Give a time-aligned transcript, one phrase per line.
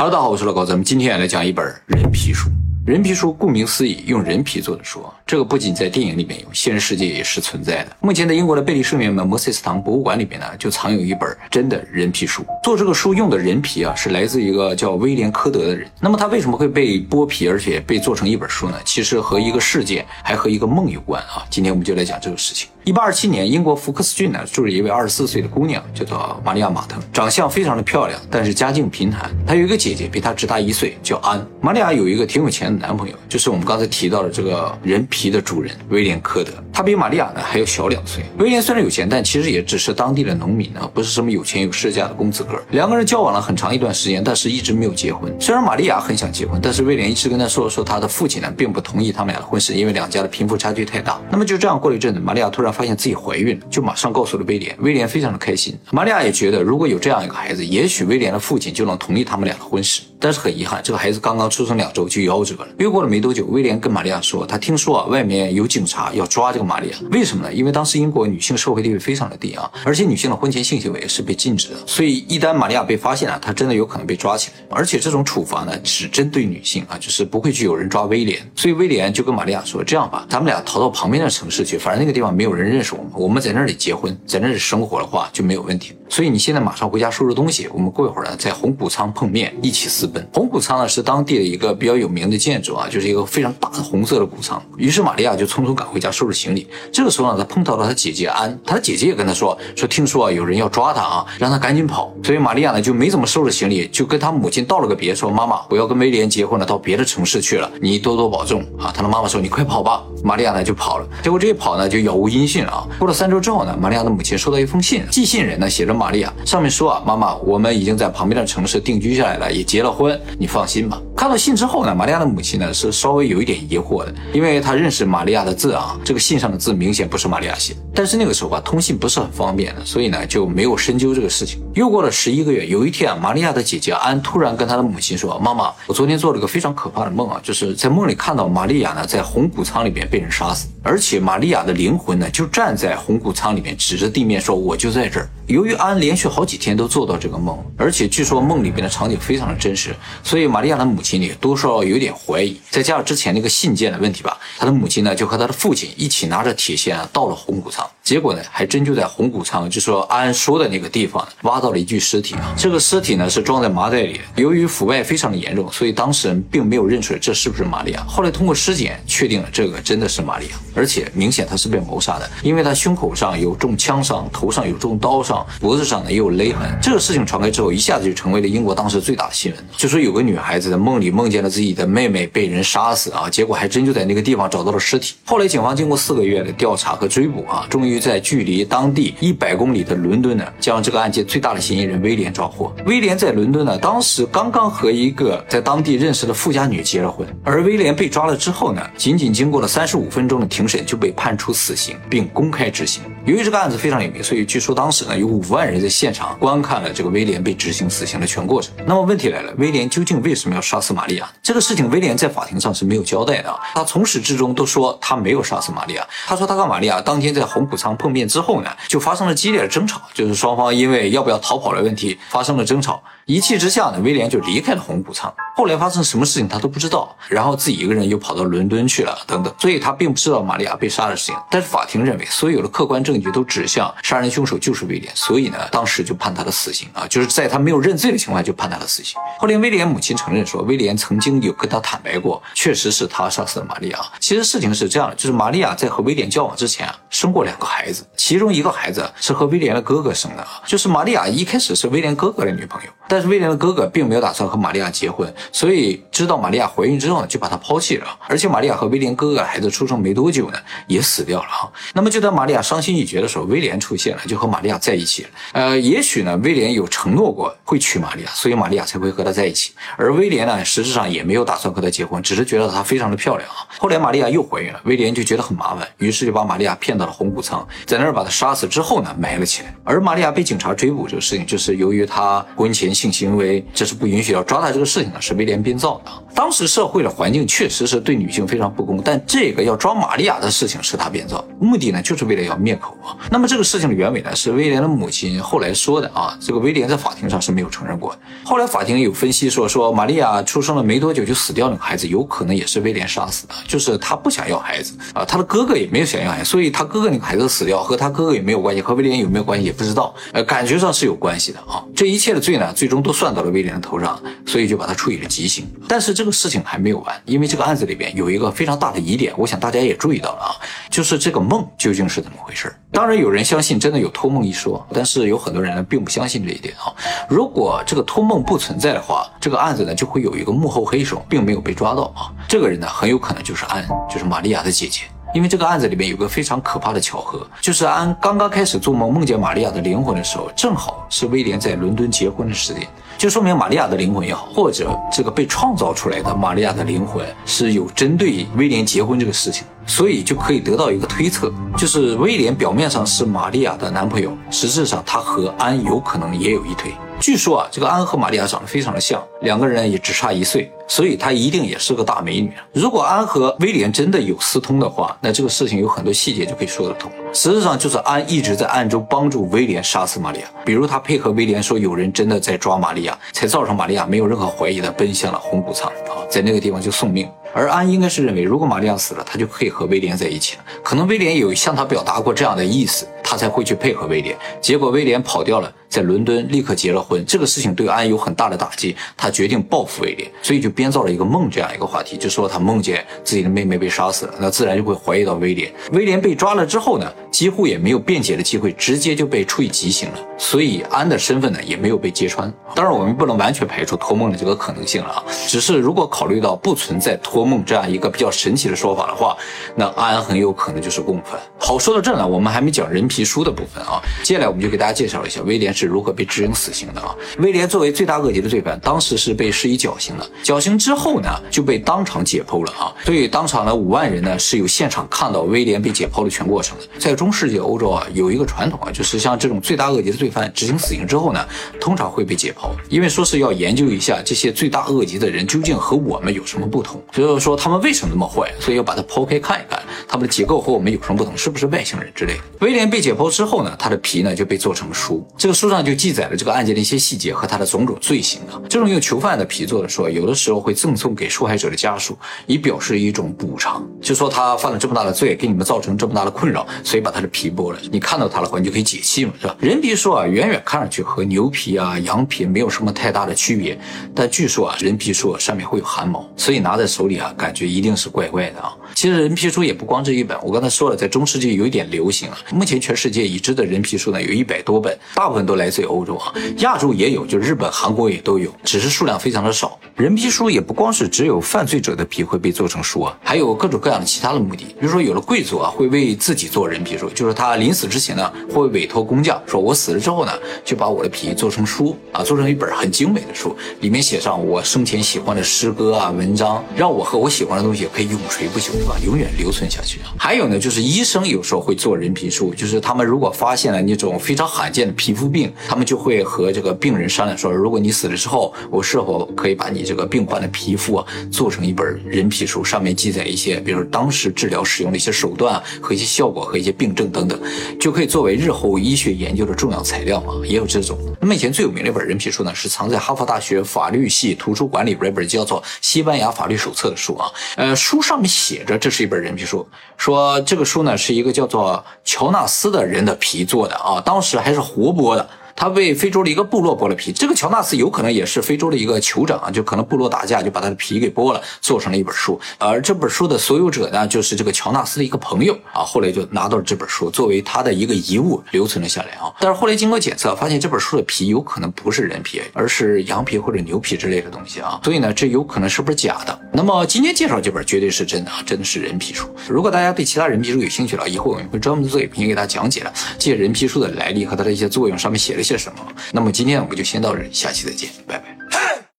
[0.00, 2.48] Hello，大家好，我是老高，咱们今天来讲一本人皮书。
[2.86, 7.96] 人皮书顾名思义，用人皮做的书，这个不仅在电影里面有，现实世界也是存在的。
[7.98, 12.46] 目前在英国的贝利圣约门摩塞斯堂博物馆里面呢，就藏有一本真的人皮书。
[12.62, 15.90] 做这个书用的人皮啊，是来自一个叫威廉科德的人。
[16.00, 18.78] 那么他为什么会被剥皮，而且被做成一本书呢？
[18.84, 21.44] 其实和一个事件，还和一个梦有关啊。
[21.50, 22.68] 今天我们就来讲这个事情。
[22.88, 29.30] 一八二七年，英国福克斯郡呢住着一位二十四岁的姑娘，叫做玛利亚马腾，长相非常的漂亮，但是家境贫寒。
[29.46, 31.46] 她有一个姐姐，比她只大一岁，叫安。
[31.60, 36.50] 玛利亚有一个挺有钱的男朋友，就是我们刚才提到的这个人皮的主人威廉科德。
[36.72, 38.24] 他比玛利亚呢还要小两岁。
[38.38, 42.58] 威廉虽然有钱，但其实也只是当地的农民啊，不是什么有钱有势家的公子哥。
[42.70, 45.30] 两个人交往了很长一段时间，但是一直没有结婚。
[45.38, 51.20] 虽然玛利亚很想结婚，但是威廉一直跟他说说他的父亲呢并不同意他们俩的婚事，因为两家的贫富差距太大。
[51.30, 53.66] 那么就这样过了一阵子，玛利亚突然发现自己怀孕了。
[53.68, 55.76] 就马上告诉了威廉，威廉非常的开心。
[55.90, 60.02] 玛利亚也觉得，如果有这样一个孩子，也许威廉的父亲就能同意他们俩的婚事。
[60.20, 62.68] 但是很遗憾，这个孩子刚刚出生两周就夭折了。
[62.78, 66.96] 又过了没多久，威廉跟玛利亚说，他听说啊，外面有警察要抓这个玛利亚。
[67.10, 67.52] 为什么呢？
[67.52, 71.76] 因为当时英国女性社会地位非常的低啊，而且女性的婚前性行为是被禁止的。
[71.86, 74.76] 所以一旦玛利亚被发现了，她真的有可能被抓起来。
[74.76, 78.40] 而且这种处罚呢，只针对女性啊，就是不会去有人抓威廉。
[78.56, 85.92] 所以威廉就跟玛利亚说，这样吧，咱们俩逃到旁边的城市去，反正那个地方没有人认识我们，我们在那里结婚，在那里生活的话就没有问题。
[86.08, 90.26] 所以你现在马上回家收拾东西，我们过一会儿呢，在红谷仓碰面，一起私奔。
[90.32, 94.62] 红谷仓呢是当地的一个比较有名的建筑啊，就是一个非常大的红色的谷仓。
[94.76, 96.66] 于是玛利亚就匆匆赶回家收拾行李。
[96.92, 102.12] 这个时候呢，她碰到了她姐姐安，她姐姐也跟她说说，听说啊有人要抓她啊，让她赶紧跑。
[102.22, 108.90] 所以玛利亚呢就没怎么收拾行李，就跟她母亲道了个别，说妈妈，我要跟威廉结婚了，到别的城市去了，你多多保重啊。
[108.94, 110.02] 她的妈妈说你快跑吧。
[110.22, 112.86] 玛利亚呢就跑了，结果这一跑呢就杳无音信了啊。
[112.98, 121.00] 过了三周之后呢，玛利亚的母亲收到一封信，寄信人呢写着玛利亚，上面说啊，妈妈，我们已经在旁边的城市定居下来了，也结了婚，你放心吧。
[121.16, 127.74] 看到信之后呢，玛利亚的母亲呢是稍微有一点疑惑的，因为她认识玛利亚的字啊，这个信上的字明显不是玛利亚写。
[127.94, 131.60] 但是那个时候啊，通信不是很方便的，所以呢就没有深究这个事情。
[131.74, 152.60] 又过了十一个月，有一天啊，玛利亚的姐姐安突然跟她的母亲说：“妈妈，我昨天做了个非常可怕的梦啊，就是在梦里看到玛利亚呢在红谷仓里边被人杀死，而且玛利亚的灵魂呢就站在红谷仓里面，指着地面说：我就在这儿。”由于安连续好几天都做到这个梦，而且据说梦里边的场景非常的真实，所以玛利亚的母亲也多少有点怀疑。
[152.68, 162.54] 再加上之前那个信件的问题吧，他的母亲呢就和他的父亲一起拿着铁锨啊到了红谷仓，结果呢还真就在红谷仓，就说安说的那个地方挖到了一具尸体啊。
[162.54, 168.04] 这个尸体呢是装在麻袋里，由于腐败非常的严重，所以当事人并没有认出来这是不是玛利亚。
[168.06, 175.37] 后来通过尸检确定了这个真的是玛利亚，而且明显他是被谋杀的，因为他胸口上有中枪伤，头上有中刀伤。
[175.60, 179.64] 脖子上呢也有勒痕，这个事情传开之后，一下子就成为了英国当时最大的新闻。
[179.76, 185.14] 就说有个女孩子在梦里梦见了自己的妹妹被人杀死啊，结果还真就在那个地方找到了尸体。
[185.24, 192.74] 后来警方经过四个月的调查和追捕啊，终于在距离当地一百公里的伦敦呢，将这个案件最大的嫌疑人威廉抓获。
[192.86, 203.02] 威廉在伦敦呢，当时刚刚和一个在当地认识的富家女结了婚，而威廉被抓了之后呢，仅仅经过了三十五分钟的庭审就被判处死刑，并公开执行。
[203.24, 205.68] 由于这个案子非常有名，所以据说当时呢有五万。
[205.68, 208.72] 人在现场观看了这个威廉被执行死刑的全过程。
[208.86, 211.28] 那么问题来了，威廉究竟为什么要杀死玛利亚？
[211.42, 213.54] 这个事情威廉在法庭上是没有交代的。
[213.74, 216.06] 他从始至终都说他没有杀死玛利亚。
[216.26, 223.02] 他说他和玛利亚当天在红谷仓碰面之后呢，就发生了激烈的争吵，就是双方因为要不要逃跑的问题发生了争吵。
[223.26, 225.32] 一气之下呢，威廉就离开了红谷仓。
[225.54, 229.52] 后来发生什么事情他都不知道，然后自己一个人又跑到伦敦去了，等等。
[229.58, 231.34] 所以他并不知道玛利亚被杀的事情。
[231.50, 239.18] 但是法庭认为所有的客观证据都指向杀人凶手就是威廉，所以呢，当时就判他的死刑啊，就是在他没有认罪的情况下就判他的死刑。
[239.36, 243.98] 后来威廉母亲承认说，威廉曾经有跟他坦白过，确实是他杀死了玛利亚。
[244.20, 252.90] 其实事情是这样的，就是玛利亚在和威廉交往之前啊，生过两个孩子，其中一个孩子是和威廉的哥哥生的啊，就是玛利亚一开始是威廉哥哥的女朋友。
[253.08, 258.06] 但是威廉的哥哥并没有打算和玛利亚结婚，所以知道玛利亚怀孕之后呢，就把她抛弃了。
[258.28, 261.66] 而且玛利亚和威廉哥哥孩子出生没多久呢，也死掉了啊。
[261.94, 265.28] 那么就在玛利亚伤心欲绝的时候，威廉出现了，就和玛利亚在一了。
[265.52, 269.72] 呃，也许呢，威廉有承诺过会娶玛利亚，所以玛利亚才会和他在一起。
[269.96, 273.66] 而威廉呢，实质上也没有打算和她结婚，只是觉得她非常的漂亮啊。
[273.78, 277.66] 后来玛利亚又怀孕了，威廉就觉得很麻烦，于是就把玛利亚骗到了红谷仓。
[277.86, 279.74] 在那儿把她杀死之后呢，埋了起来。
[279.84, 286.10] 而玛利亚被警察追捕这个事情，就是由于她婚前性行为，这是不允许要抓她这个事情呢，是威廉编造的。
[286.34, 293.16] 当时社会的环境确实是对女性非常不公，但这个要抓玛利亚的事情是他编造，目的呢就是为了要灭口啊。
[293.30, 298.18] 那么这个事情的原委呢，是威廉的母亲后来说的啊，这个威廉在法庭上是没有承认过的。
[298.44, 311.84] 后来法庭有分析说，说玛利亚出生了没多久就死掉那个孩子，有可能也是威廉杀死的，就是他不想要孩子啊，他的哥哥也没有想要孩子，所以他哥哥那个孩子死掉和他哥哥也没有关系，和威廉有没有关系也不知道，呃，感觉上是有关系的啊。
[311.94, 315.64] 这一切的罪呢，最终都算到了威廉的头上，所以就把他处以了极刑。
[315.86, 320.50] 但是这个事情还没有完，因为这个案子里边有一个非常大的疑点，我想大家也注意到了啊，
[320.90, 322.74] 就是这个梦究竟是怎么回事？
[322.90, 326.92] 当然有人相信真的有托梦一说，但是有很多人呢并不相信这一点啊。
[327.28, 332.32] 如果这个托梦不存在的话，这个案子呢就会有一个幕后黑手，并没有被抓到啊。
[332.48, 335.02] 这个人呢很有可能就是安，就是玛利亚的姐姐。
[335.34, 356.92] 因为这个案子里面有个非常可怕的巧合，就是安刚刚开始做梦梦见玛利亚的灵魂的时候，正好是威廉在伦敦结婚的时间，就说明玛利亚的灵魂也好，或者这个被创造出来的玛利亚的灵魂是有针对威廉结婚这个事情，所以就可以得到一个推测，就是威廉表面上是玛利亚的男朋友，实质上他和安有可能也有一腿。
[357.20, 362.52] 据说啊，这个安和玛利亚长得非常的像，两个人也只差一岁，所以她一定也是个大美女。
[362.72, 367.10] 如果安和威廉真的有私通的话，那这个事情有很多细节就可以说得通。
[367.32, 377.28] 实质上就是安一直在暗中帮助威廉杀死玛利亚，比如他配合威廉说有人真的在抓玛利亚，才造成玛利亚没有任何怀疑的奔向了红谷仓啊，在那个地方就送命。
[377.54, 380.64] 而安应该是认为，如果玛利亚死了，他就可以和威廉在一起了。
[380.84, 384.36] 可能威廉有向他表达过这样的意思，他才会去配合威廉。
[384.60, 387.24] 结果威廉跑掉了，在伦敦立刻结了婚。
[387.26, 395.72] 这个事情对安有很大的打击，他决定报复威廉，所以就编造了一个梦这样一个话题，就说他梦见自己的妹妹被杀死了，那自然就会怀疑到威廉。
[395.92, 400.18] 威廉被抓了之后呢，几乎也没有辩解的机会，直接就被处以极刑了。
[400.36, 402.52] 所以安的身份呢，也没有被揭穿。
[402.72, 407.48] 当然，我们不能完全排除托梦的这个可能性了啊，只是如果考虑到不存在托。
[407.48, 409.34] 梦这样一个比较神奇的说法的话，
[409.74, 411.40] 那安很有可能就是共犯。
[411.58, 413.98] 好，说到这呢，我们还没讲人皮书的部分啊。
[414.22, 417.14] 接下来我们就给大家介绍一下威廉是如何被执行死刑的啊。
[417.38, 420.30] 威廉作为罪大恶极的罪犯，当时是被施以绞刑的。
[420.42, 422.92] 绞刑之后呢，就被当场解剖了啊。
[423.04, 426.84] 所以当场的五万人呢是有现场看到威廉被解剖的全过程的。
[426.98, 431.46] 在中世纪欧洲啊，有一个传统啊，就是像这种罪大恶极的罪犯执行死刑之后呢，
[431.80, 437.00] 通常会被解剖，因为说是要研究一下这些罪大恶极的人究竟和我们有什么不同。
[437.12, 437.38] 所以。
[437.38, 442.40] 说他们为什么那么坏，所以要把它剖开看一看，他们的结构和我们有什么不同，是不是外星人之类？
[442.60, 448.60] 威廉被解剖之后呢，他的皮呢就被做成了书，这个书上就记载了这个案件的一些细节和他的种种罪行啊。
[448.68, 459.54] 这种用囚犯的皮做的书，有的时候会赠送给受害者的家属，以表示一种补偿，就说他犯了这么大的罪，给你们造成这么大的困扰，所以把他的皮剥了，你看到他的话，你就可以解气嘛，是吧？
[459.60, 463.78] 人皮书啊，远远看上去和牛皮啊、羊皮没有什么太大的区别，
[464.14, 468.08] 但据说啊，人皮书上面会有汗毛，所以拿在手里啊，感觉一定是。
[468.08, 468.74] 怪怪的啊！
[468.98, 472.38] 其实人皮书也不光这一本，我刚才说了，在中世纪有一点流行啊。
[472.52, 479.78] 目前全世界已知的人皮书呢，有一百多本，大部分都来自于欧洲啊，亚洲也有，就日本、韩国也都有，只是数量非常的少。
[479.94, 484.64] 人皮书也不光是只有犯罪者的皮会被做成书啊，还有各种各样的其他的目的。
[484.80, 490.32] 比如说，有的贵族啊，会为自己做人皮书，就是他临死之前呢，会委托工匠，说我死了之后呢，
[490.64, 497.86] 就把我的皮做成书啊，做成一本很精美的书，里面写上我生前喜欢的诗歌啊、文章，让我和我喜欢的东西。
[497.94, 498.96] 可以永垂不朽，吧？
[499.04, 500.00] 永远留存下去。
[500.16, 517.40] 还有呢，就是医生有时候会做人皮术，就是他们如果发现了那种非常罕见的皮肤病，他们就会和这个病人商量说，如果你死了之后，我是否可以把你这个病患的皮肤啊做成一本人皮书，上面记载一些，比如当时治疗使用的一些手段和一些效果和一些病症等等，
[517.80, 520.34] 就可以作为日后医学研究的重要材料嘛。
[520.44, 520.98] 也有这种。
[521.20, 527.74] 那么以前最有名的一本人皮书呢，是藏在哈佛大学法律系图书馆里边一本叫做《西班牙法律手册》的书啊，呃。
[527.78, 535.28] 书上面写这，这是一本人皮书，说这个书呢是一个叫做乔纳斯的人的皮做的啊，当时还是活剥的。
[535.58, 542.40] 他为非洲的一个部落剥了皮，这个乔纳斯有可能也是非洲的一个酋长啊，就可能部落打架就把他的皮给剥了，做成了一本书。
[542.58, 549.34] 而这本书的所有者呢，就是这个乔纳斯的一个朋友啊，后来就拿到了这本书，作为他的一个遗物留存了下来啊。
[549.40, 554.78] 但是后来经过检测，发现这本书的皮有可能不是人皮，而是羊皮或者牛皮之类的东西啊。
[554.84, 556.40] 所以呢，这有可能是不是假的？
[556.52, 559.28] 那么今天介绍这本绝对是真的啊，真的是人皮书。
[559.48, 565.42] 如果大家对其他人皮书有兴趣了，以后我们会专门做影片给大家讲解了这些人皮书的来历和它的一些作用，上面写的。
[565.48, 565.92] 些什么？
[566.12, 568.37] 那么今天我们就先到这里，下期再见，拜拜。